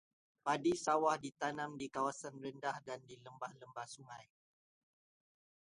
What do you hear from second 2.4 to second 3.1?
rendah dan